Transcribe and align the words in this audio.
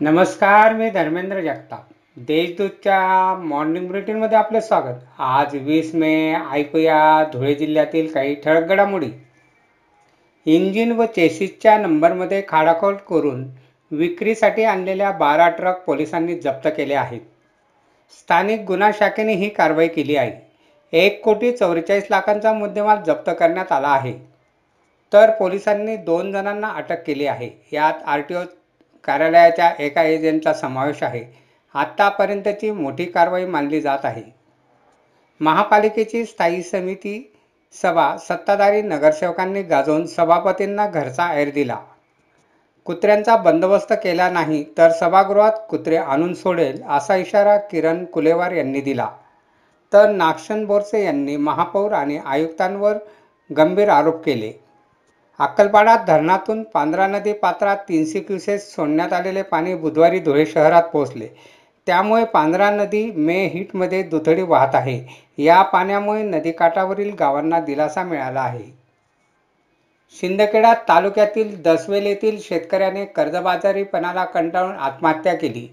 नमस्कार 0.00 0.72
मी 0.74 0.90
धर्मेंद्र 0.90 1.40
जगताप. 1.40 1.84
देशदूतच्या 2.16 3.34
मॉर्निंग 3.34 3.86
बुलेटिनमध्ये 3.86 4.38
आपलं 4.38 4.60
स्वागत. 4.60 4.98
आज 5.18 5.54
वीस 5.54 5.94
मे 5.94 6.34
ऐकूया 6.52 7.24
धुळे 7.32 7.54
जिल्ह्यातील 7.54 8.12
काही 8.12 8.34
ठळक 8.34 8.68
घडामोडी. 8.68 9.06
इंजिन 10.46 10.92
व 10.92 11.04
चेसिसच्या 11.04 11.78
नंबरमध्ये 11.78 12.42
खाडाखोड 12.48 12.96
करून 12.96 13.46
विक्रीसाठी 13.90 14.64
आणलेल्या 14.64 15.10
बारा 15.12 15.48
ट्रक 15.48 15.82
पोलिसांनी 15.84 16.34
जप्त 16.40 16.68
केले 16.76 16.94
आहेत. 16.94 17.20
स्थानिक 18.12 18.60
गुन्हा 18.60 18.90
शाखेने 18.94 19.32
ही 19.32 19.48
कारवाई 19.48 19.88
केली 19.88 20.16
आहे. 20.16 20.32
एक 20.92 21.24
कोटी 21.24 21.52
चौवेचाळीस 21.52 22.06
लाखांचा 22.10 22.52
मुद्देमाल 22.52 23.02
जप्त 23.06 23.30
करण्यात 23.38 23.72
आला 23.72 23.88
आहे. 23.88 24.14
तर 25.12 25.30
पोलिसांनी 25.30 25.96
दोन 25.96 26.32
जणांना 26.32 26.68
अटक 26.68 27.02
केली 27.06 27.26
आहे. 27.26 27.50
यात 27.72 27.94
आर 28.06 28.20
टी 28.20 28.34
ओ 28.34 28.42
कार्यालयाच्या 29.06 29.72
एका 29.78 30.02
एजंटचा 30.02 30.52
समावेश 30.52 31.02
आहे. 31.02 31.24
आत्तापर्यंतची 31.74 32.70
मोठी 32.70 33.04
कारवाई 33.04 33.44
मानली 33.44 33.80
जात 33.80 34.04
आहे. 34.04 34.22
महापालिकेची 35.40 36.24
स्थायी 36.24 36.62
समिती 36.62 37.32
सभा 37.74 38.16
सत्ताधारी 38.18 38.82
नगरसेवकांनी 38.82 39.62
गाजवून 39.62 40.06
सभापतींना 40.06 40.86
घरचा 40.86 41.28
ऐर 41.30 41.50
दिला. 41.50 41.76
कुत्र्यांचा 42.86 43.36
बंदोबस्त 43.36 43.92
केला 43.92 44.28
नाही 44.30 44.64
तर 44.78 44.90
सभागृहात 44.90 45.52
कुत्रे 45.68 45.96
आणून 45.96 46.34
सोडेल 46.34 46.82
असा 46.88 47.16
इशारा 47.16 47.56
किरण 47.70 48.04
कुलेवार 48.04 48.52
यांनी 48.52 48.80
दिला. 48.80 49.08
तर 49.92 50.10
नागशन 50.10 50.64
बोरसे 50.64 51.04
यांनी 51.04 51.36
महापौर 51.36 51.92
आणि 51.92 52.18
आयुक्तांवर 52.24 52.96
गंभीर 53.50 53.88
आरोप 53.88 54.22
केले. 54.24 54.52
अक्कलपाडा 55.38 55.96
धरणातून 55.96 56.62
पांढरा 56.62 57.06
नदी 57.06 57.32
पात्रात 57.32 57.76
तीनशे 57.76 58.20
क्युसेस 58.20 58.74
सोडण्यात 58.74 59.12
आलेले 59.12 59.42
पाणी 59.42 59.74
बुधवारी 59.74 60.18
धुळे 60.18 60.46
शहरात 60.46 60.82
पोहोचले. 60.82 61.28
त्यामुळे 61.86 62.24
पांढरा 62.24 62.70
नदी 62.70 63.10
मे 63.10 63.46
हिटमध्ये 63.46 64.02
दुथडी 64.02 64.42
वाहत 64.42 64.74
आहे. 64.74 65.06
या 65.38 65.62
पाण्यामुळे 65.62 66.22
नदीकाठावरील 66.22 67.14
गावांना 67.14 67.60
दिलासा 67.60 68.02
मिळाला 68.02 68.40
आहे. 68.40 68.86
शिंदखेडा 70.20 70.74
तालुक्यातील 70.88 71.62
दसवेल 71.62 72.06
येथील 72.06 72.38
शेतकऱ्याने 72.40 73.04
कर्जबाजारीपणाला 73.04 74.24
कंटाळून 74.24 74.76
आत्महत्या 74.76 75.34
केली. 75.34 75.68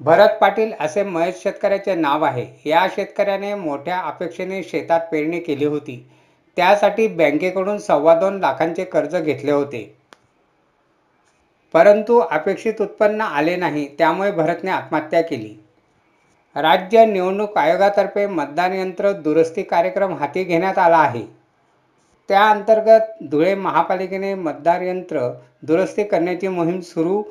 भरत 0.00 0.28
पाटील 0.28 0.72
असे 0.80 1.02
महेश 1.02 1.42
शेतकऱ्याचे 1.42 1.94
नाव 1.94 2.24
आहे. 2.24 2.46
या 2.66 2.86
शेतकऱ्याने 2.96 3.54
मोठ्या 3.54 3.98
अपेक्षेने 3.98 4.62
शेतात 4.62 5.00
पेरणी 5.12 5.40
केली 5.40 5.64
होती. 5.64 6.10
त्यासाठी 6.56 7.06
बँकेकडून 7.08 7.78
सव्वा 7.78 8.14
दोन 8.14 8.38
लाखांचे 8.38 8.84
कर्ज 8.84 9.16
घेतले 9.16 9.52
होते. 9.52 9.96
परंतु 11.72 12.18
अपेक्षित 12.18 12.80
उत्पन्न 12.80 13.20
आले 13.20 13.56
नाही 13.56 13.86
त्यामुळे 13.98 14.30
भरतने 14.30 14.70
आत्महत्या 14.70 15.22
केली. 15.22 15.54
राज्य 16.56 17.06
निवडणूक 17.06 17.58
आयोगातर्फे 17.58 18.26
मतदान 18.26 18.72
यंत्र 18.72 19.12
दुरुस्ती 19.12 19.62
कार्यक्रम 19.62 20.14
हाती 20.14 20.44
घेण्यात 20.44 20.78
आला 20.78 20.98
आहे. 20.98 21.26
त्या 22.28 22.50
अंतर्गत 22.50 23.24
धुळे 23.30 23.54
महापालिकेने 23.54 24.34
मतदान 24.34 24.82
यंत्र 24.82 25.30
दुरुस्ती 25.62 26.04
करण्याची 26.04 26.48
मोहीम 26.48 26.80
सुरू 26.80 27.22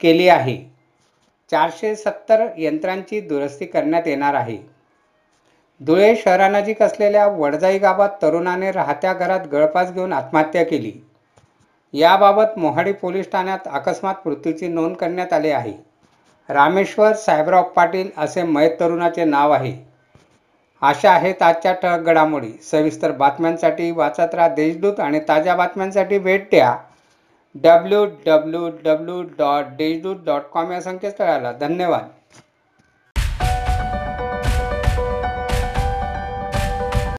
केली 0.00 0.28
आहे. 0.28 0.64
चारशे 1.50 1.96
सत्तर 1.96 2.46
यंत्रांची 2.58 3.20
दुरुस्ती 3.20 3.66
करण्यात 3.66 4.06
येणार 4.06 4.34
आहे. 4.34 4.58
धुळे 5.80 6.16
शहरानजीक 6.16 6.82
असलेल्या 6.82 7.26
वडजाई 7.26 7.78
गावात 7.78 8.08
तरुणाने 8.22 8.70
राहत्या 8.72 9.12
घरात 9.12 9.40
गळफास 9.52 9.92
घेऊन 9.92 10.12
आत्महत्या 10.12 10.64
केली. 10.64 10.92
याबाबत 11.92 12.58
मोहाडी 12.58 12.92
पोलीस 12.92 13.30
ठाण्यात 13.32 13.58
अकस्मात 13.66 14.14
मृत्यूची 14.24 14.68
नोंद 14.68 14.96
करण्यात 14.96 15.32
आली 15.32 15.50
आहे. 15.50 15.72
रामेश्वर 16.48 17.12
साहेबराव 17.12 17.62
पाटील 17.62 18.10
असे 18.16 18.42
मयत 18.42 18.70
तरुणाचे 18.80 19.24
नाव 19.24 19.50
आहे. 19.50 19.72
अशा 20.82 21.10
आहेत 21.10 21.42
आजच्या 21.42 21.72
ठळक 21.72 22.00
घडामोडी. 22.00 22.52
सविस्तर 22.70 23.12
बातम्यांसाठी 23.12 23.90
वाचत 23.90 24.34
राहा 24.34 24.48
देशदूत 24.48 25.00
आणि 25.00 25.20
ताज्या 25.28 25.54
बातम्यांसाठी 25.54 26.18
भेट 26.18 26.48
द्या 26.50 26.76
W 27.54 28.04
W 28.26 28.68
W 28.84 29.22
dot 29.38 29.64
Deshdoot 29.64 30.16
dot 30.26 30.42
com 30.52 30.72
या 30.72 30.80
संकेतस्थळाला. 30.80 31.52
धन्यवाद. 31.52 32.08